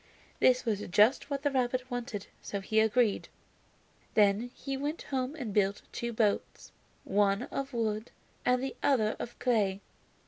[0.39, 3.29] This was just what the rabbit wanted, so he agreed.
[4.15, 6.71] Then he went home and built two boats,
[7.03, 8.09] one of wood
[8.43, 9.79] and the other of clay.